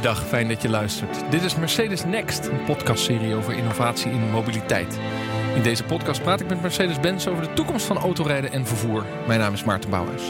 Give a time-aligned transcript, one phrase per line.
[0.00, 1.30] Goeiedag, fijn dat je luistert.
[1.30, 4.98] Dit is Mercedes Next, een podcastserie over innovatie in mobiliteit.
[5.54, 9.06] In deze podcast praat ik met Mercedes-Benz over de toekomst van autorijden en vervoer.
[9.26, 10.22] Mijn naam is Maarten Bouwhuis.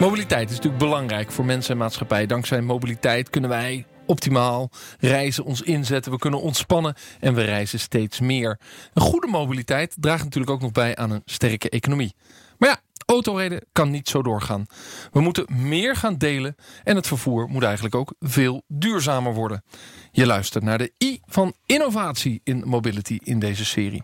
[0.00, 2.26] Mobiliteit is natuurlijk belangrijk voor mensen en maatschappij.
[2.26, 6.12] Dankzij mobiliteit kunnen wij optimaal reizen, ons inzetten.
[6.12, 8.58] We kunnen ontspannen en we reizen steeds meer.
[8.94, 12.14] Een goede mobiliteit draagt natuurlijk ook nog bij aan een sterke economie.
[12.58, 12.80] Maar ja,
[13.12, 14.66] autorijden kan niet zo doorgaan.
[15.12, 19.64] We moeten meer gaan delen en het vervoer moet eigenlijk ook veel duurzamer worden.
[20.10, 24.02] Je luistert naar de I van innovatie in mobility in deze serie.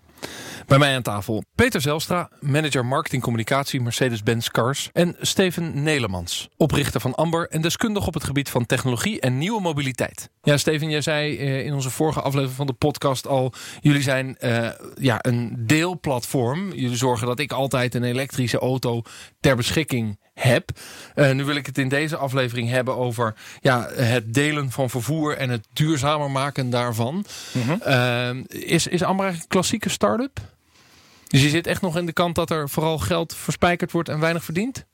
[0.66, 4.91] Bij mij aan tafel Peter Zelstra, manager marketing communicatie Mercedes-Benz Cars.
[4.92, 9.60] En Steven Nelemans, oprichter van Amber en deskundig op het gebied van technologie en nieuwe
[9.60, 10.30] mobiliteit.
[10.42, 13.52] Ja, Steven, jij zei eh, in onze vorige aflevering van de podcast al...
[13.80, 16.72] jullie zijn uh, ja, een deelplatform.
[16.72, 19.02] Jullie zorgen dat ik altijd een elektrische auto
[19.41, 20.70] ter beschikking heb.
[21.14, 25.36] Uh, nu wil ik het in deze aflevering hebben over ja, het delen van vervoer...
[25.36, 27.25] en het duurzamer maken daarvan.
[27.53, 28.45] Mm -hmm.
[28.48, 30.41] is, is eigenlijk een klassieke start-up?
[31.28, 34.20] Dus je zit echt nog in de kant dat er vooral geld verspijkerd wordt en
[34.20, 34.86] weinig verdient?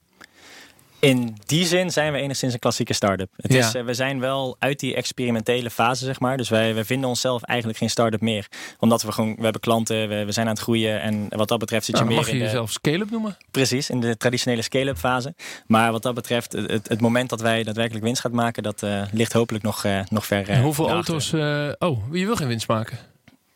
[1.04, 3.30] In die zin zijn we enigszins een klassieke start-up.
[3.36, 3.58] Het ja.
[3.58, 6.36] is, uh, we zijn wel uit die experimentele fase, zeg maar.
[6.36, 8.46] Dus wij, wij vinden onszelf eigenlijk geen start-up meer.
[8.78, 11.00] Omdat we gewoon, we hebben klanten, we, we zijn aan het groeien.
[11.00, 13.36] En wat dat betreft zit je meer mag je in jezelf scale-up noemen?
[13.50, 15.34] Precies, in de traditionele scale-up fase.
[15.66, 18.62] Maar wat dat betreft, het, het moment dat wij daadwerkelijk winst gaan maken...
[18.62, 21.32] dat uh, ligt hopelijk nog, uh, nog ver en Hoeveel auto's...
[21.78, 22.98] oh, je wil geen winst maken?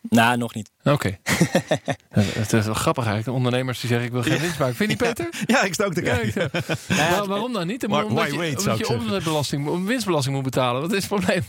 [0.01, 0.71] Nou, nog niet.
[0.83, 1.17] Oké.
[2.11, 2.31] Okay.
[2.33, 3.37] het is wel grappig eigenlijk.
[3.37, 4.75] Ondernemers die zeggen ik wil geen winst maken.
[4.75, 5.29] Vind je niet Peter?
[5.45, 6.49] Ja, ik sta ook te kijken.
[6.87, 7.85] Ja, ja, waarom dan niet?
[7.85, 10.81] Omdat, why je, omdat je omzetbelasting, winstbelasting moet betalen.
[10.81, 11.43] Wat is het probleem?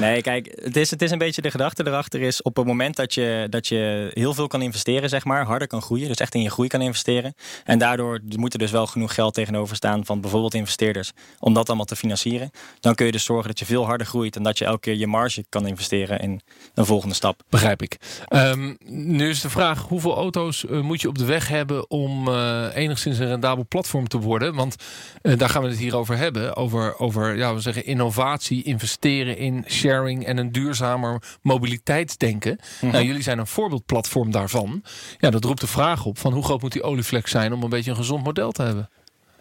[0.00, 2.96] Nee, kijk, het is, het is een beetje de gedachte erachter is op het moment
[2.96, 6.08] dat je, dat je heel veel kan investeren, zeg maar, harder kan groeien.
[6.08, 7.34] Dus echt in je groei kan investeren.
[7.64, 11.12] En daardoor moet er dus wel genoeg geld tegenover staan van bijvoorbeeld investeerders.
[11.38, 12.50] Om dat allemaal te financieren.
[12.80, 14.36] Dan kun je dus zorgen dat je veel harder groeit.
[14.36, 16.40] En dat je elke keer je marge kan investeren in
[16.74, 17.42] een volgende stap.
[17.48, 17.96] Begrijp ik.
[18.28, 22.28] Um, nu is de vraag, hoeveel auto's uh, moet je op de weg hebben om
[22.28, 24.54] uh, enigszins een rendabel platform te worden?
[24.54, 24.76] Want
[25.22, 26.56] uh, daar gaan we het hier over hebben.
[26.56, 32.52] Over, over ja, we zeggen innovatie, investeren in sharing en een duurzamer mobiliteitsdenken.
[32.52, 32.90] Mm -hmm.
[32.90, 34.82] nou, jullie zijn een voorbeeldplatform daarvan.
[35.18, 37.70] Ja, dat roept de vraag op van hoe groot moet die olieflex zijn om een
[37.70, 38.90] beetje een gezond model te hebben?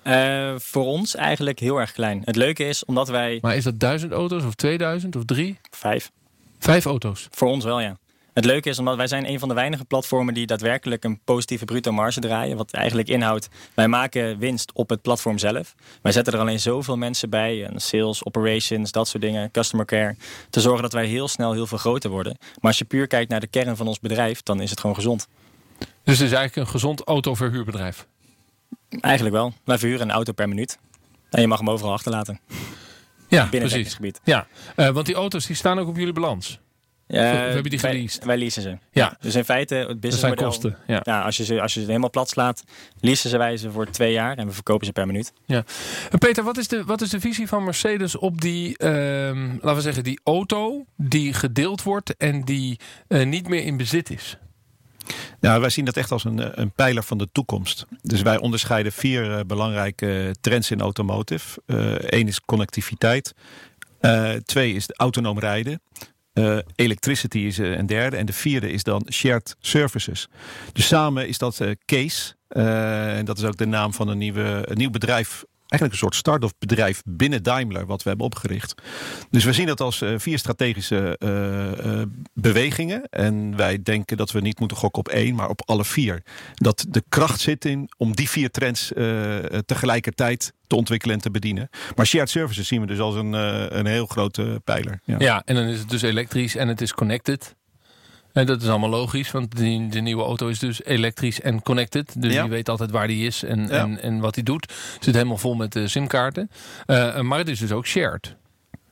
[0.04, 2.22] Uh, voor ons eigenlijk heel erg klein.
[2.26, 3.38] Het leuke is omdat wij...
[3.42, 5.60] Maar is dat duizend auto's of 2000 of drie?
[5.72, 6.12] Vijf.
[6.60, 7.28] Vijf auto's?
[7.32, 7.98] Voor ons wel, ja.
[8.42, 11.66] Het leuke is omdat wij zijn een van de weinige platformen die daadwerkelijk een positieve
[11.66, 12.58] bruto marge draaien.
[12.58, 15.76] Wat eigenlijk inhoudt, wij maken winst op het platform zelf.
[16.02, 20.16] Wij zetten er alleen zoveel mensen bij, sales, operations, dat soort dingen, customer care.
[20.50, 22.38] Te zorgen dat wij heel snel heel veel groter worden.
[22.40, 24.96] Maar als je puur kijkt naar de kern van ons bedrijf, dan is het gewoon
[24.96, 25.28] gezond.
[25.78, 28.08] Dus het is eigenlijk een gezond autoverhuurbedrijf?
[29.02, 29.54] Eigenlijk wel.
[29.64, 30.78] Wij verhuren een auto per minuut.
[31.30, 32.40] En je mag hem overal achterlaten.
[33.28, 33.88] Ja, binnen precies.
[33.88, 34.20] het gebied.
[34.24, 36.60] Ja, uh, want die auto's die staan ook op jullie balans.
[37.12, 38.18] Ja, we hebben die geleased.
[38.18, 38.78] Wij, wij leasen ze.
[38.92, 39.18] Ja.
[39.20, 40.44] Dus in feite, het businessmodel...
[40.44, 41.00] Dat zijn kosten, ja.
[41.04, 41.22] ja.
[41.22, 42.64] als, je ze, als je ze helemaal plat slaat,
[43.00, 45.34] leasen ze wij ze voor twee jaar en we verkopen ze per minuut.
[45.46, 45.64] Ja.
[46.20, 48.90] Peter, wat is de, wat is de visie van Mercedes op die, uh,
[49.54, 54.10] laten we zeggen, die auto die gedeeld wordt en die uh, niet meer in bezit
[54.10, 54.38] is?
[55.40, 57.86] Nou, wij zien dat echt als een, een pijler van de toekomst.
[58.02, 61.62] Dus wij onderscheiden vier uh, belangrijke trends in automotive.
[62.00, 63.34] Eén is connectiviteit.
[64.46, 65.82] twee is autonoom rijden.
[66.34, 68.18] Uh, electricity is uh, een derde.
[68.18, 70.28] En de vierde is dan shared services.
[70.74, 72.36] Dus samen is dat Case.
[72.48, 75.44] en dat is ook de naam van een, nieuwe, een nieuw bedrijf.
[75.72, 77.86] Eigenlijk een soort start-up bedrijf binnen Daimler.
[77.86, 78.82] Wat we hebben opgericht.
[79.30, 81.18] Dus we zien dat als vier strategische
[82.34, 83.10] bewegingen.
[83.10, 85.36] En wij denken dat we niet moeten gokken op één.
[85.36, 86.24] Maar op alle vier.
[86.54, 88.92] Dat de kracht zit in om die vier trends
[89.66, 91.70] tegelijkertijd te ontwikkelen en te bedienen.
[91.96, 93.34] Maar shared services zien we dus als een,
[93.78, 95.00] een heel grote pijler.
[95.04, 95.16] Ja.
[95.20, 97.56] ja, en dan is het dus elektrisch en het is connected.
[98.34, 102.22] En dat is allemaal logisch, want die, de nieuwe auto is dus elektrisch en connected.
[102.22, 102.44] Dus ja.
[102.44, 103.70] je weet altijd waar die is en, ja.
[103.70, 104.74] en, en wat hij doet.
[105.00, 106.52] Zit helemaal vol met uh, simkaarten.
[106.88, 108.36] Uh, maar het is dus ook shared.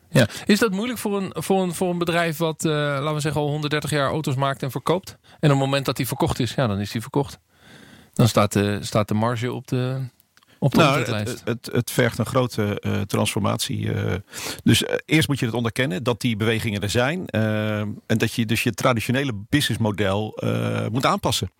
[0.09, 0.27] Ja.
[0.45, 3.41] Is dat moeilijk voor een, voor een, voor een bedrijf wat, uh, laten we zeggen,
[3.41, 5.17] al 130 jaar auto's maakt en verkoopt?
[5.21, 7.39] En op het moment dat die verkocht is, ja, dan is die verkocht.
[8.13, 10.01] Dan staat de, staat de marge op de,
[10.59, 13.79] op de nou, het, het, het, vergt een grote uh, transformatie.
[13.79, 14.13] Uh,
[14.63, 17.27] dus uh, eerst moet je het onderkennen dat die bewegingen er zijn.
[17.27, 20.39] en dat je dus je traditionele businessmodel
[20.91, 21.51] moet aanpassen.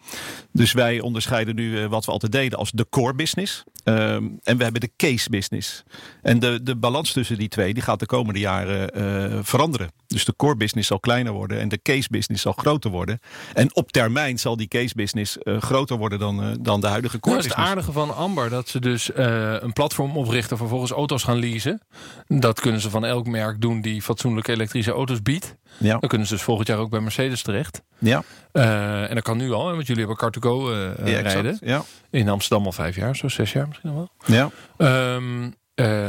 [0.51, 3.63] Dus wij onderscheiden nu wat we altijd deden als de core business.
[3.83, 5.83] Ehm, en we hebben de case business.
[6.21, 9.91] En de, de balans tussen die twee die gaat de komende jaren uh, veranderen.
[10.07, 13.19] Dus de core business zal kleiner worden en de case business zal groter worden.
[13.53, 17.19] En op termijn zal die case business uh, groter worden dan, uh, dan de huidige
[17.19, 17.57] core business.
[17.57, 21.81] Het aardige van Amber dat ze dus een platform oprichten, vervolgens auto's gaan leasen.
[22.27, 25.55] Dat kunnen ze van elk merk doen die fatsoenlijke elektrische auto's biedt.
[25.77, 25.97] Ja.
[25.97, 27.81] Dan kunnen ze dus volgend jaar ook bij Mercedes terecht.
[27.97, 28.23] Ja.
[28.51, 30.71] en dat kan nu al, want jullie hebben Car2Go
[31.05, 31.57] ja, rijden.
[31.61, 31.83] Ja.
[32.09, 34.49] In Amsterdam al vijf jaar, zo zes jaar misschien nog wel.
[34.75, 35.15] Ja.
[35.15, 35.55] Um,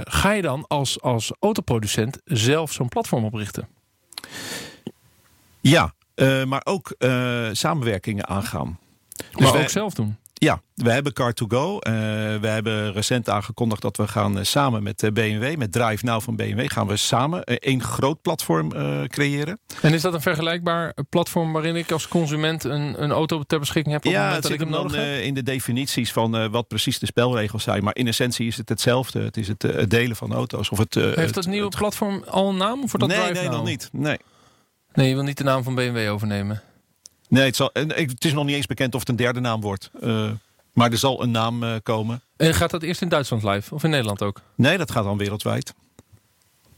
[0.04, 3.68] ga je dan als, als autoproducent zelf zo'n platform oprichten?
[5.60, 5.94] Ja,
[6.44, 6.94] maar ook
[7.52, 8.78] samenwerkingen aangaan.
[9.16, 10.16] Dus maar wij, ook zelf doen?
[10.42, 11.54] Ja, we hebben Car2Go.
[11.54, 11.92] Uh,
[12.40, 16.70] we hebben recent aangekondigd dat we gaan samen met BMW, met Drive Now van BMW,
[16.70, 18.68] gaan we samen één groot platform
[19.08, 19.60] creëren.
[19.82, 23.94] En is dat een vergelijkbaar platform waarin ik als consument een, een auto ter beschikking
[23.94, 27.06] heb op ja, het dat ik hem dan in de definities van wat precies de
[27.06, 27.84] spelregels zijn.
[27.84, 29.20] Maar in essentie is het hetzelfde.
[29.20, 30.70] Het is het, het delen van auto's.
[30.70, 32.78] Of het, Heeft dat nieuwe platform al een naam?
[32.78, 33.52] Wordt dat nee, Drive nee, Now?
[33.52, 33.88] nog niet.
[33.92, 34.18] Nee.
[34.92, 36.62] Nee, je wil niet de naam van BMW overnemen.
[37.30, 39.90] Nee, het, zal, het is nog niet eens bekend of het een derde naam wordt.
[40.00, 40.30] Uh,
[40.72, 42.20] maar er zal een naam uh, komen.
[42.36, 43.74] En gaat dat eerst in Duitsland live?
[43.74, 44.40] Of in Nederland ook?
[44.54, 45.74] Nee, dat gaat dan wereldwijd.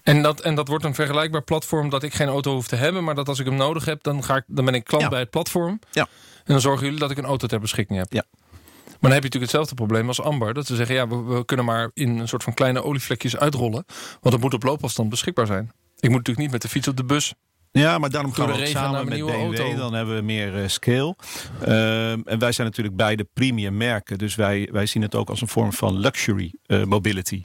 [0.03, 3.05] En dat, en dat wordt een vergelijkbaar platform dat ik geen auto hoef te hebben.
[3.05, 5.09] Maar dat als ik hem nodig heb, dan, ga ik, dan ben ik klant Ja.
[5.09, 5.79] bij het platform.
[5.91, 6.03] Ja.
[6.45, 8.13] En dan zorgen jullie dat ik een auto ter beschikking heb.
[8.13, 8.25] Ja.
[8.31, 10.55] Maar dan heb je natuurlijk hetzelfde probleem als Amber.
[10.55, 13.85] Dat ze zeggen, ja, we, we kunnen maar in een soort van kleine olievlekjes uitrollen.
[14.21, 15.65] Want het moet op loopafstand beschikbaar zijn.
[15.97, 17.35] Ik moet natuurlijk niet met de fiets op de bus.
[17.73, 19.31] Ja, maar daarom gaan we samen met BMW.
[19.31, 19.75] auto.
[19.75, 21.17] Dan hebben we meer eh, scale.
[21.61, 24.19] Ehm, en wij zijn natuurlijk beide premium merken.
[24.19, 27.45] Dus wij, wij zien het ook als een vorm van luxury eh, mobility.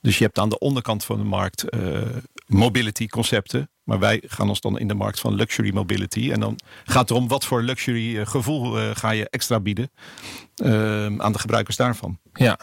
[0.00, 1.80] Dus je hebt aan de onderkant van de markt eh,
[2.46, 3.70] mobility concepten.
[3.82, 6.32] Maar wij gaan ons dan in de markt van luxury mobility.
[6.32, 9.90] En dan gaat het erom wat voor luxury gevoel ga je extra bieden
[10.56, 12.18] ehm, aan de gebruikers daarvan.
[12.32, 12.58] Ja.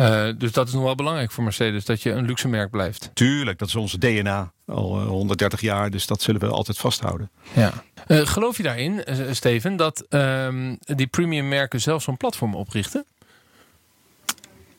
[0.00, 1.84] Eh, dus dat is nog wel belangrijk voor Mercedes.
[1.84, 3.10] Dat je een luxe merk blijft.
[3.14, 4.52] Tuurlijk, dat is onze DNA.
[4.66, 7.30] Al eh, 130 jaar, dus dat zullen we altijd vasthouden.
[7.52, 7.72] Ja.
[8.06, 13.04] Eh, geloof je daarin, eh, Steven, dat ehm, die premium merken zelf zo'n platform oprichten?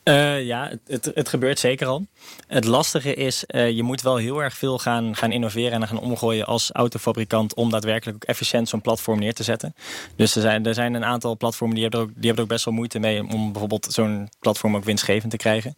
[0.04, 2.06] Uh, ja, het, het, gebeurt zeker al.
[2.48, 6.00] Het lastige is, uh, je moet wel heel erg veel gaan, gaan innoveren en gaan
[6.00, 9.76] omgooien als autofabrikant om daadwerkelijk ook efficiënt zo'n platform neer te zetten.
[10.16, 12.44] Dus er zijn, er zijn een aantal platformen die hebben, er ook, die hebben er
[12.44, 15.78] ook best wel moeite mee om bijvoorbeeld zo'n platform ook winstgevend te krijgen.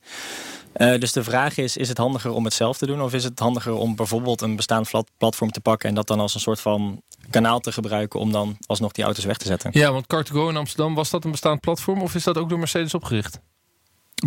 [0.78, 3.24] Uh, dus de vraag is, is het handiger om het zelf te doen of is
[3.24, 6.60] het handiger om bijvoorbeeld een bestaand platform te pakken en dat dan als een soort
[6.60, 9.70] van kanaal te gebruiken om dan alsnog die auto's weg te zetten?
[9.74, 12.60] Ja, want Car2Go in Amsterdam, was dat een bestaand platform of is dat ook door
[12.60, 13.40] Mercedes opgericht?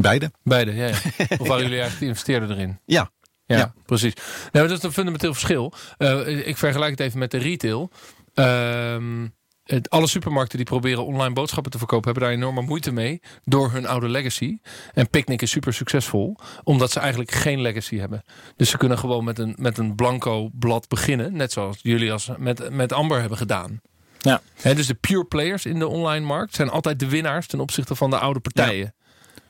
[0.00, 0.30] Beide.
[0.42, 0.86] Beide, ja.
[0.86, 0.94] ja.
[1.38, 2.78] Of waren jullie eigenlijk de investeerder erin?
[2.84, 3.10] Ja.
[3.46, 3.74] Ja, Ja.
[3.86, 4.12] precies.
[4.52, 5.72] Nou, dat is een fundamenteel verschil.
[5.98, 7.90] Uh, ik vergelijk het even met de retail.
[8.34, 9.26] Ehm,
[9.64, 12.04] het, alle supermarkten die proberen online boodschappen te verkopen...
[12.04, 14.58] hebben daar enorme moeite mee door hun oude legacy.
[14.94, 18.22] En Picnic is super succesvol, omdat ze eigenlijk geen legacy hebben.
[18.56, 21.36] Dus ze kunnen gewoon met een, met een blanco blad beginnen.
[21.36, 23.80] Net zoals jullie als met, met Amber hebben gedaan.
[24.18, 24.40] Ja.
[24.54, 27.46] He, dus de pure players in de online markt zijn altijd de winnaars...
[27.46, 28.94] ten opzichte van de oude partijen.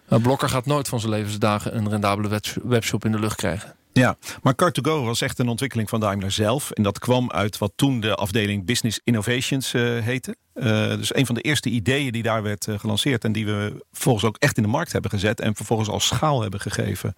[0.09, 3.75] Nou, Blokker gaat nooit van zijn levensdagen een rendabele web- webshop in de lucht krijgen.
[3.93, 6.71] Ja, maar Car2Go was echt een ontwikkeling van Daimler zelf.
[6.71, 10.37] En dat kwam uit wat toen de afdeling Business Innovations uh, heette.
[10.55, 13.25] Uh, dus een van de eerste ideeën die daar werd uh, gelanceerd.
[13.25, 15.41] En die we vervolgens ook echt in de markt hebben gezet.
[15.41, 17.15] En vervolgens als schaal hebben gegeven.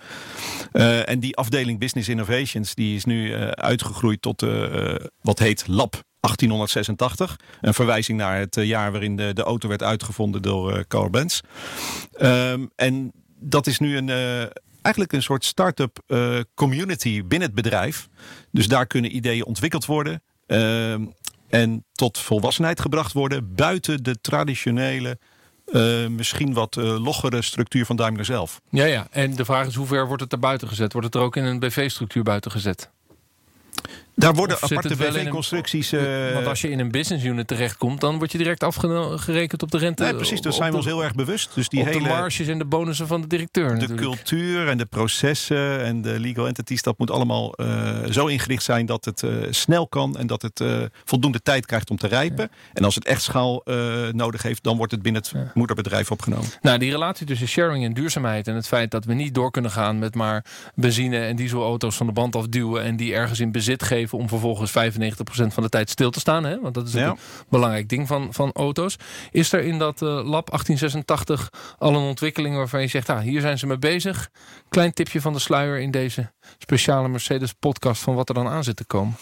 [1.04, 4.46] En die afdeling Business Innovations die is nu uitgegroeid tot
[5.20, 7.36] wat heet Lab 1886.
[7.60, 11.40] Een verwijzing naar het jaar waarin de, de auto werd uitgevonden door uh, Carl Benz.
[12.20, 14.46] Um, en dat is nu een, uh,
[14.82, 15.98] eigenlijk een soort start-up
[16.54, 18.08] community binnen het bedrijf.
[18.50, 20.22] Dus daar kunnen ideeën ontwikkeld worden.
[20.46, 21.14] Um,
[21.48, 25.18] en tot volwassenheid gebracht worden buiten de traditionele
[26.08, 28.60] misschien wat loggere structuur van Daimler zelf.
[28.70, 29.06] Ja, ja.
[29.10, 30.92] En de vraag is hoe ver wordt het er buiten gezet?
[30.92, 32.90] Wordt het er ook in een BV-structuur buiten gezet?
[34.18, 35.92] Daar worden aparte BV-constructies.
[35.92, 39.70] uh, Want als je in een business unit terechtkomt, dan word je direct afgerekend op
[39.70, 40.02] de rente.
[40.02, 41.54] Nee, precies, daar zijn we ons heel erg bewust.
[41.54, 44.00] Dus die op hele de marges en de bonussen van de directeur de natuurlijk.
[44.00, 48.86] cultuur en de processen en de legal entities, dat moet allemaal uh, zo ingericht zijn
[48.86, 50.62] dat het uh, snel kan en dat het
[51.04, 52.50] voldoende tijd krijgt om te rijpen.
[52.72, 53.62] En als het echt schaal
[54.12, 55.50] nodig heeft, dan wordt het binnen het Ja.
[55.54, 56.48] moederbedrijf opgenomen.
[56.60, 59.70] Nou, die relatie tussen sharing en duurzaamheid en het feit dat we niet door kunnen
[59.70, 60.44] gaan met maar
[60.74, 64.70] benzine en dieselauto's van de band afduwen en die ergens in bezit geven om vervolgens
[64.70, 64.74] 95%
[65.46, 66.44] van de tijd stil te staan.
[66.44, 66.60] Hè?
[66.60, 67.08] Want dat is Ja.
[67.08, 68.96] een belangrijk ding van, van auto's.
[69.30, 73.40] Is er in dat eh, lab 1886 al een ontwikkeling waarvan je zegt, ah, hier
[73.40, 74.28] zijn ze mee bezig.
[74.68, 78.64] Klein tipje van de sluier in deze speciale Mercedes podcast van wat er dan aan
[78.64, 79.16] zit te komen.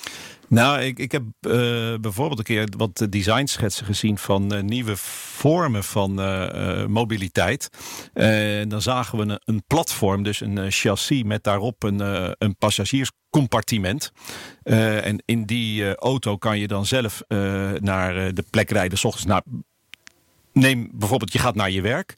[0.48, 1.52] Nou, ik, ik heb uh,
[2.00, 7.68] bijvoorbeeld een keer wat designschetsen gezien van uh, nieuwe vormen van uh, mobiliteit.
[8.12, 12.00] En dan zagen we een, een platform, dus een chassis met daarop een,
[12.38, 14.12] een passagierscompartiment.
[14.62, 17.22] en in die auto kan je dan zelf
[17.78, 19.42] naar de plek rijden, s ochtends naar
[20.56, 22.14] neem bijvoorbeeld, je gaat naar je werk.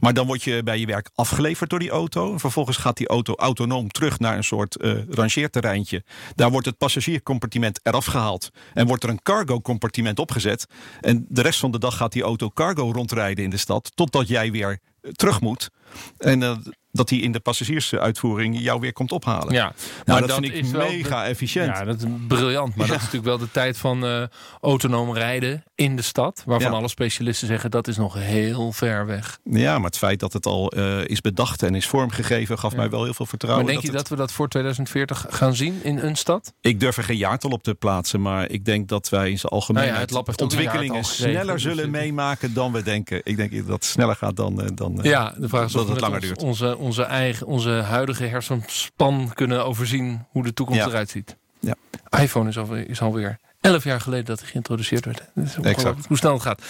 [0.00, 2.38] Maar dan word je bij je werk afgeleverd door die auto.
[2.38, 6.04] Vervolgens gaat die auto autonoom terug naar een soort uh, rangeerterreintje.
[6.34, 8.50] Daar wordt het passagierscompartiment eraf gehaald.
[8.74, 10.66] En wordt er een cargo compartiment opgezet.
[11.00, 13.92] En de rest van de dag gaat die auto cargo rondrijden in de stad.
[13.94, 14.78] Totdat jij weer
[15.12, 15.70] terug moet.
[16.18, 16.56] En uh,
[16.92, 19.52] dat hij in de passagiersuitvoering jou weer komt ophalen.
[19.52, 21.76] Ja, nou, maar dat, vind ik mega efficiënt.
[21.76, 22.74] Ja, dat is briljant.
[22.76, 24.22] Maar dat is natuurlijk wel de tijd van uh,
[24.60, 26.42] autonoom rijden in de stad.
[26.46, 29.38] Waarvan alle specialisten zeggen dat is nog heel ver weg.
[29.44, 32.90] Ja, maar het feit dat het al uh, is bedacht en is vormgegeven gaf mij
[32.90, 33.64] wel heel veel vertrouwen.
[33.64, 36.52] Maar denk je dat, we dat voor 2040 gaan zien in een stad?
[36.60, 38.22] Ik durf er geen jaartal op te plaatsen.
[38.22, 42.54] Maar ik denk dat wij in zijn algemeen nou het ontwikkelingen sneller dus zullen meemaken
[42.54, 43.20] dan we denken.
[43.24, 46.20] Ik denk dat het sneller gaat dan, dan ja, de vraag is dat het langer
[46.20, 46.42] duurt.
[46.42, 51.36] Onze, onze, eigen, onze huidige hersenspan kunnen overzien hoe de toekomst eruit ziet.
[51.60, 51.74] Ja.
[52.18, 55.22] iPhone is, alweer, is alweer elf jaar geleden dat hij geïntroduceerd werd.
[55.62, 56.06] exact.
[56.06, 56.62] Hoe snel het gaat.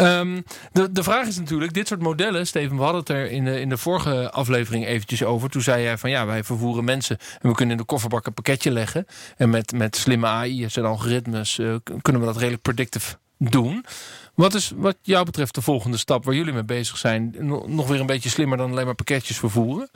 [0.00, 3.44] Um, de, de vraag is natuurlijk, dit soort modellen, Steven, we hadden het er in
[3.44, 5.50] de, in de vorige aflevering eventjes over.
[5.50, 8.34] Toen zei jij van ja, wij vervoeren mensen en we kunnen in de kofferbak een
[8.34, 9.06] pakketje leggen.
[9.36, 13.84] En met, met slimme AI's en algoritmes uh, kunnen we dat redelijk predictive doen.
[14.34, 17.34] Wat is wat jou betreft de volgende stap waar jullie mee bezig zijn?
[17.66, 19.90] Nog weer een beetje slimmer dan alleen maar pakketjes vervoeren?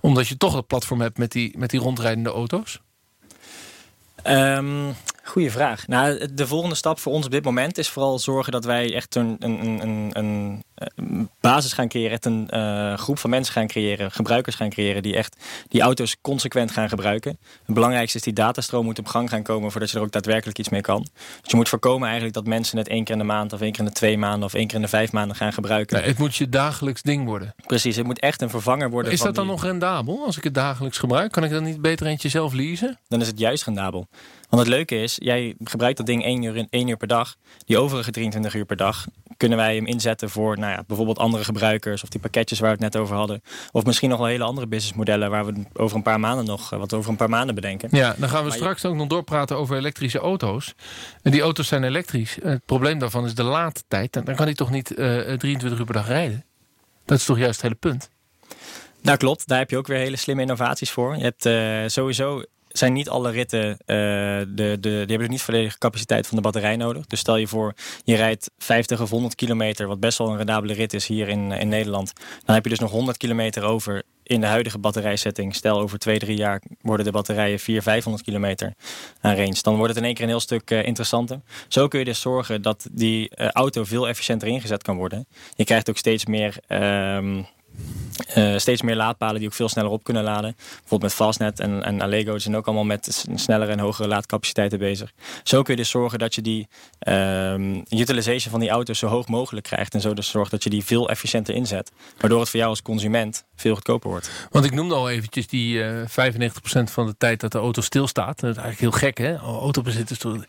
[0.00, 2.80] Omdat je toch dat platform hebt met die, met die rondrijdende auto's?
[4.26, 4.94] Um,
[5.30, 5.86] Goeie vraag.
[5.86, 9.14] Nou, de volgende stap voor ons op dit moment is vooral zorgen dat wij echt
[9.14, 10.10] een, een, een,
[10.94, 15.02] een, basis gaan creëren, echt een uh, groep van mensen gaan creëren, gebruikers gaan creëren
[15.02, 15.36] die echt
[15.68, 17.38] die auto's consequent gaan gebruiken.
[17.64, 20.58] Het belangrijkste is die datastroom moet op gang gaan komen voordat je er ook daadwerkelijk
[20.58, 21.06] iets mee kan.
[21.40, 23.70] Dus je moet voorkomen eigenlijk dat mensen het één keer in de maand of één
[23.70, 25.96] keer in de twee maanden of één keer in de vijf maanden gaan gebruiken.
[25.96, 27.54] Nee, het moet je dagelijks ding worden.
[27.66, 29.12] Precies, het moet echt een vervanger worden.
[29.12, 31.32] Is dat dan nog rendabel als ik het dagelijks gebruik?
[31.32, 32.98] Kan ik dan niet beter eentje zelf leasen?
[33.08, 34.06] Dan is het juist rendabel.
[34.50, 37.36] Want het leuke is, jij gebruikt dat ding één uur, één uur per dag.
[37.64, 41.44] Die overige 23 uur per dag kunnen wij hem inzetten voor nou ja, bijvoorbeeld andere
[41.44, 42.02] gebruikers.
[42.02, 43.42] Of die pakketjes waar we het net over hadden.
[43.72, 46.94] Of misschien nog wel hele andere businessmodellen waar we over een paar maanden nog, wat
[46.94, 47.88] over een paar maanden bedenken.
[47.92, 50.74] Ja, dan gaan we straks ook nog doorpraten over elektrische auto's.
[51.22, 52.38] En die auto's zijn elektrisch.
[52.42, 54.12] Het probleem daarvan is de laadtijd.
[54.12, 56.44] Dan kan hij toch niet uh, eh, 23 uur per dag rijden?
[57.04, 58.10] Dat is toch juist het hele punt?
[59.02, 61.16] Nou klopt, daar heb je ook weer hele slimme innovaties voor.
[61.16, 65.42] Je hebt uh, sowieso zijn niet alle ritten, uh, de, de, die hebben dus niet
[65.42, 67.06] volledige capaciteit van de batterij nodig.
[67.06, 67.74] Dus stel je voor,
[68.04, 71.52] je rijdt 50 of 100 kilometer, wat best wel een rendabele rit is hier in,
[71.52, 72.12] in Nederland.
[72.44, 75.54] Dan heb je dus nog 100 kilometer over in de huidige batterijsetting.
[75.54, 78.74] Stel over 2, 3 jaar worden de batterijen 400, 500 kilometer
[79.20, 79.58] aan range.
[79.62, 81.40] Dan wordt het in één keer een heel stuk uh, interessanter.
[81.68, 85.26] Zo kun je dus zorgen dat die uh, auto veel efficiënter ingezet kan worden.
[85.54, 86.56] Je krijgt ook steeds meer...
[86.68, 87.44] Uh,
[88.36, 90.54] uh, steeds meer laadpalen die ook veel sneller op kunnen laden.
[90.56, 95.12] Bijvoorbeeld met Fastnet en, en Allego zijn ook allemaal met snellere en hogere laadcapaciteiten bezig.
[95.42, 96.68] Zo kun je dus zorgen dat je die
[97.08, 99.94] um, utilization van die auto's zo hoog mogelijk krijgt.
[99.94, 101.92] En zo dus zorgt dat je die veel efficiënter inzet.
[102.18, 104.30] Waardoor het voor jou als consument veel goedkoper wordt.
[104.50, 106.52] Want ik noemde al eventjes die uh, eh, 95%
[106.84, 108.40] van de tijd dat de auto stilstaat.
[108.40, 109.36] Dat is eigenlijk heel gek hè.
[109.36, 110.44] Autobezit is toch,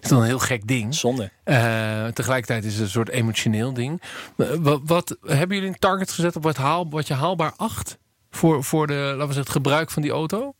[0.00, 0.94] is toch een heel gek ding.
[0.94, 1.30] Zonde.
[1.44, 4.02] Uh, tegelijkertijd is het een soort emotioneel ding.
[4.36, 7.98] Wat, wat hebben jullie een target gezet op wat, haal, wat je haalbaar acht
[8.30, 10.54] voor, voor de, laten we zeggen, het gebruik van die auto?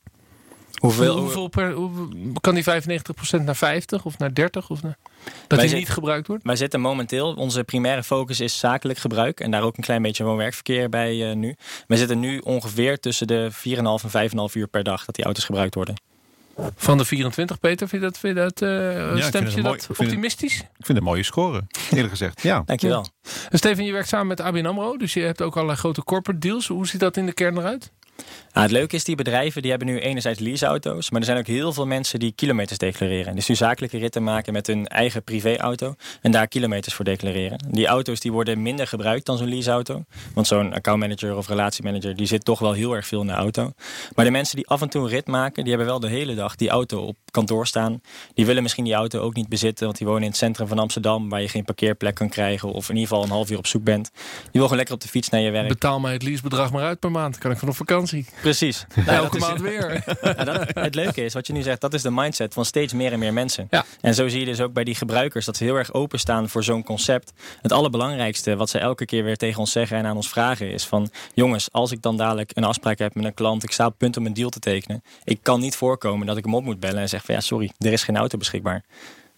[0.76, 2.08] Hoeveel, hoeveel per, hoe,
[2.40, 2.64] kan die
[3.40, 4.70] 95% naar 50 of naar 30?
[4.70, 4.96] Of naar,
[5.46, 6.44] dat die niet gebruikt wordt?
[6.44, 9.40] Wij zitten momenteel, onze primaire focus is zakelijk gebruik.
[9.40, 11.56] En daar ook een klein beetje woon-werkverkeer bij uh, nu.
[11.86, 15.44] Wij zitten nu ongeveer tussen de 4,5 en 5,5 uur per dag dat die auto's
[15.44, 15.94] gebruikt worden.
[16.76, 19.86] Van de 24, Peter, vind je dat, vind je dat uh, ja, stemt je dat
[19.90, 20.54] optimistisch?
[20.54, 22.42] ik vind het een mooie score, eerlijk gezegd.
[22.42, 22.62] Ja.
[22.66, 23.06] Dankjewel.
[23.22, 23.30] Ja.
[23.56, 26.66] Steven, je werkt samen met ABN AMRO, dus je hebt ook allerlei grote corporate deals.
[26.66, 27.92] Hoe ziet dat in de kern eruit?
[28.56, 31.46] Nou, het leuke is, die bedrijven die hebben nu enerzijds leaseauto's, maar er zijn ook
[31.46, 33.34] heel veel mensen die kilometers declareren.
[33.34, 37.58] Dus nu zakelijke ritten maken met hun eigen privéauto en daar kilometers voor declareren.
[37.70, 40.04] Die auto's die worden minder gebruikt dan zo'n leaseauto.
[40.34, 43.72] Want zo'n accountmanager of relatiemanager die zit toch wel heel erg veel in de auto.
[44.14, 46.34] Maar de mensen die af en toe een rit maken, die hebben wel de hele
[46.34, 48.00] dag die auto op kantoor staan.
[48.34, 50.78] Die willen misschien die auto ook niet bezitten, want die wonen in het centrum van
[50.78, 53.66] Amsterdam waar je geen parkeerplek kan krijgen of in ieder geval een half uur op
[53.66, 54.10] zoek bent.
[54.14, 55.68] Die wil gewoon lekker op de fiets naar je werk.
[55.68, 58.26] Betaal mij het leasebedrag maar uit per maand, kan ik van op vakantie.
[58.46, 58.86] Precies.
[58.94, 60.04] Nou, Elke maand weer.
[60.22, 62.92] Ja, dat, het leuke is, wat je nu zegt, dat is de mindset van steeds
[62.92, 63.66] meer en meer mensen.
[63.70, 63.84] Ja.
[64.00, 66.64] En zo zie je dus ook bij die gebruikers dat ze heel erg openstaan voor
[66.64, 67.32] zo'n concept.
[67.62, 70.84] Het allerbelangrijkste wat ze elke keer weer tegen ons zeggen en aan ons vragen is
[70.84, 71.10] van...
[71.34, 73.98] jongens, als ik dan dadelijk een afspraak heb met een klant, ik sta op het
[73.98, 75.02] punt om een deal te tekenen.
[75.24, 77.70] Ik kan niet voorkomen dat ik hem op moet bellen en zeg van ja, sorry,
[77.78, 78.84] er is geen auto beschikbaar.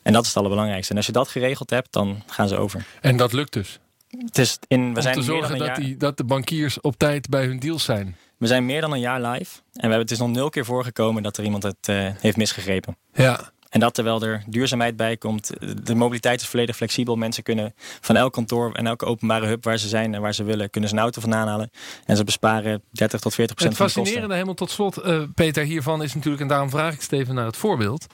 [0.02, 0.90] En dat is het allerbelangrijkste.
[0.90, 2.84] En als je dat geregeld hebt, dan gaan ze over.
[3.00, 3.78] En dat lukt dus.
[4.08, 6.98] Het is in, we, Om zijn te zorgen dat, jaar, die, dat de bankiers op
[6.98, 8.16] tijd bij hun deals zijn.
[8.38, 9.56] We zijn meer dan een jaar live.
[9.58, 12.36] En we hebben, het is nog nul keer voorgekomen dat er iemand het eh, heeft
[12.36, 12.96] misgegrepen.
[13.12, 13.50] Ja.
[13.70, 15.50] En dat terwijl er duurzaamheid bij komt.
[15.84, 17.16] De mobiliteit is volledig flexibel.
[17.16, 20.44] Mensen kunnen van elk kantoor en elke openbare hub waar ze zijn en waar ze
[20.44, 21.70] willen, kunnen ze een auto vandaan halen.
[22.04, 24.02] En ze besparen 30 tot 40 Het procent van de kosten.
[24.02, 27.46] fascinerende helemaal tot slot, eh, Peter, hiervan is natuurlijk, en daarom vraag ik Steven naar
[27.46, 28.06] het voorbeeld,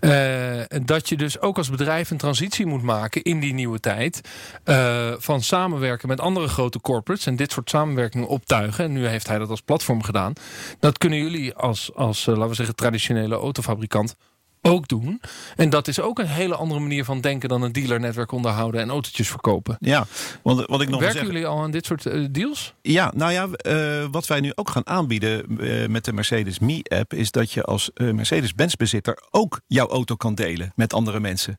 [0.00, 4.20] eh, dat je dus ook als bedrijf een transitie moet maken in die nieuwe tijd
[4.64, 8.84] eh, van samenwerken met andere grote corporates en dit soort samenwerkingen optuigen.
[8.84, 10.32] En nu heeft hij dat als platform gedaan.
[10.80, 14.16] Dat kunnen jullie als, als laten we zeggen, traditionele autofabrikant
[14.62, 15.20] ook doen.
[15.56, 18.90] En dat is ook een hele andere manier van denken dan een dealernetwerk onderhouden en
[18.90, 19.76] autootjes verkopen.
[19.80, 20.06] Ja,
[20.42, 21.32] want wat ik nog Werken zeggen.
[21.32, 22.74] jullie al aan dit soort eh, deals?
[22.82, 27.14] Ja, nou ja, eh, wat wij nu ook gaan aanbieden eh, met de Mercedes Me-app...
[27.14, 31.58] is dat je als eh, Mercedes-Benz-bezitter ook jouw auto kan delen met andere mensen.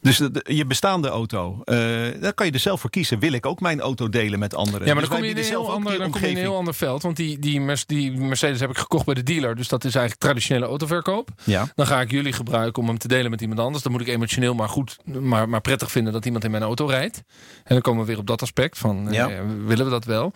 [0.00, 1.76] Dus de- de- je bestaande auto, eh,
[2.20, 3.18] daar kan je er zelf voor kiezen.
[3.18, 4.86] Wil ik ook mijn auto delen met anderen?
[4.86, 6.26] Ja, maar Dus dan kom je in een bieden heel zelf ander, dan kom je
[6.28, 7.02] in een heel ander veld.
[7.02, 9.56] Want die, die, Merc- die Mercedes heb ik gekocht bij de dealer.
[9.56, 11.28] Dus dat is eigenlijk traditionele autoverkoop.
[11.44, 11.68] Ja.
[11.74, 13.82] Dan ga ik jullie gebruiken om hem te delen met iemand anders.
[13.82, 16.86] Dan moet ik emotioneel maar goed, maar, maar prettig vinden dat iemand in mijn auto
[16.86, 17.16] rijdt.
[17.64, 20.32] En dan komen we weer op dat aspect van, eh, willen we dat wel?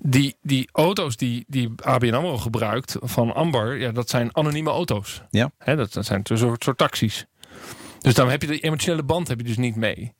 [0.00, 5.22] Die, die auto's die, die ABN AMRO gebruikt van Amber, ja, dat zijn anonieme auto's.
[5.30, 5.50] Ja.
[5.58, 7.26] Hè, dat, dat zijn een soort, soort taxis.
[8.04, 10.12] Dus dan heb je de emotionele band heb je dus niet mee.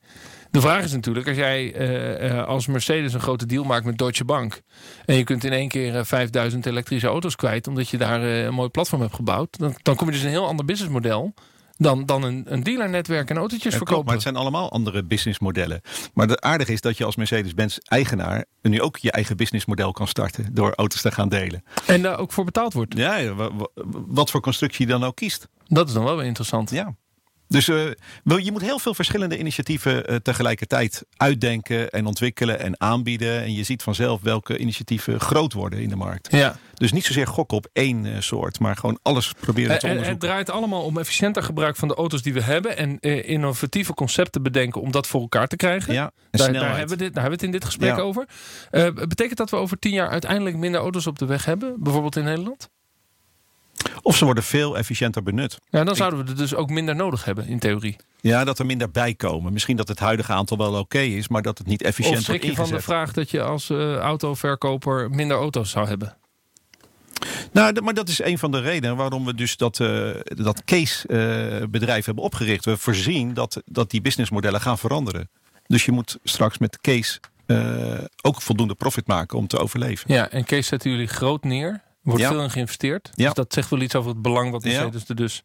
[0.50, 3.98] De vraag is natuurlijk, als jij eh, eh, als Mercedes een grote deal maakt met
[3.98, 4.60] Deutsche Bank.
[5.04, 7.66] en je kunt in één keer eh, 5000 elektrische auto's kwijt.
[7.66, 9.58] omdat je daar eh, een mooi platform hebt gebouwd.
[9.58, 11.34] Dan, dan kom je dus een heel ander businessmodel.
[11.76, 14.04] dan, dan een, een dealernetwerk en autootjes Ja, klopt, verkopen.
[14.04, 15.80] maar het zijn allemaal andere businessmodellen.
[16.14, 20.08] Maar het aardige is dat je als Mercedes-Benz eigenaar nu ook je eigen businessmodel kan
[20.08, 21.62] starten door auto's te gaan delen.
[21.86, 22.96] En daar ook voor betaald wordt.
[22.96, 23.68] Ja, ja, wa- wa-
[24.06, 25.48] wat voor constructie je dan ook kiest.
[25.66, 26.70] Dat is dan wel weer interessant.
[26.70, 26.94] Ja.
[27.54, 33.42] Dus eh, je moet heel veel verschillende initiatieven eh, tegelijkertijd uitdenken en ontwikkelen en aanbieden.
[33.42, 36.28] En je ziet vanzelf welke initiatieven groot worden in de markt.
[36.30, 36.56] Ja.
[36.74, 39.88] Dus niet zozeer gokken op één eh, soort, maar gewoon alles proberen te En- en
[39.88, 40.28] het onderzoeken.
[40.28, 42.76] draait allemaal om efficiënter gebruik van de auto's die we hebben.
[42.76, 45.92] En eh, innovatieve concepten bedenken om dat voor elkaar te krijgen.
[45.94, 48.02] Ja, en Daar, hebben we dit, daar hebben we het in dit gesprek Ja.
[48.02, 48.28] over.
[48.70, 51.74] Eh, betekent dat we over tien jaar uiteindelijk minder auto's op de weg hebben?
[51.78, 52.68] Bijvoorbeeld in Nederland?
[54.02, 55.58] Of ze worden veel efficiënter benut.
[55.70, 57.96] Ja, dan zouden we er dus ook minder nodig hebben, in theorie.
[58.20, 59.52] Ja, dat er minder bij komen.
[59.52, 62.44] Misschien dat het huidige aantal wel oké is, maar dat het niet efficiënt Of wordt
[62.44, 66.16] je van de vraag dat je als eh, autoverkoper minder auto's zou hebben?
[67.52, 72.04] Nou, maar dat is een van de redenen waarom we dus dat, eh, dat case-bedrijf
[72.04, 72.64] hebben opgericht.
[72.64, 75.30] We voorzien dat, dat die businessmodellen gaan veranderen.
[75.66, 80.12] Dus je moet straks met case eh, ook voldoende profit maken om te overleven.
[80.12, 81.82] Ja, en Kees zetten jullie groot neer.
[82.04, 82.28] Wordt Ja.
[82.28, 83.10] veel in geïnvesteerd.
[83.14, 83.24] Ja.
[83.24, 84.62] Dus dat zegt wel iets over het belang wat.
[84.64, 85.42] Mercedes er dus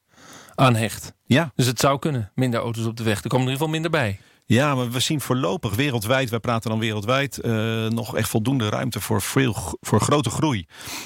[0.55, 1.13] aan hecht.
[1.25, 1.51] Ja.
[1.55, 3.23] Dus het zou kunnen, minder auto's op de weg.
[3.23, 4.19] Er komen er in ieder geval minder bij.
[4.45, 7.51] ja, maar we zien voorlopig wereldwijd, wij praten dan wereldwijd, eh,
[7.87, 10.65] nog echt voldoende ruimte voor, veel, voor grote groei.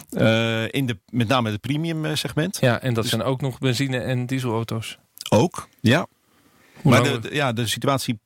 [0.10, 2.58] Eh, in de, met name het premium eh, segment.
[2.62, 4.98] Ja, en dat Dus- zijn ook nog benzine- en dieselauto's.
[5.30, 6.08] Ook, ja.
[6.84, 8.20] Maar de- ja, de situatie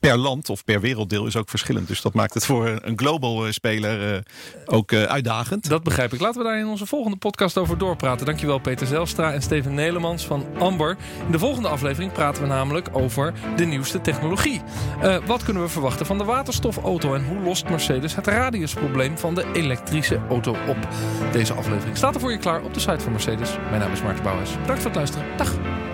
[0.00, 1.88] per land of per werelddeel is ook verschillend.
[1.88, 4.20] Dus dat maakt het voor een global eh, speler eh,
[4.66, 5.68] ook eh, uitdagend.
[5.68, 6.20] Dat begrijp ik.
[6.20, 8.26] Laten we daar in onze volgende podcast over doorpraten.
[8.26, 10.96] Dankjewel Peter Zelstra en Steven Nelemans van Amber.
[11.26, 14.62] In de volgende aflevering praten we namelijk over de nieuwste technologie.
[15.26, 19.46] Wat kunnen we verwachten van de waterstofauto en hoe lost Mercedes het radiusprobleem van de
[19.52, 20.88] elektrische auto op?
[21.32, 23.56] Deze aflevering staat er voor je klaar op de site van Mercedes.
[23.68, 24.50] Mijn naam is Maarten Bouwers.
[24.60, 25.26] Bedankt voor het luisteren.
[25.36, 25.87] Dag.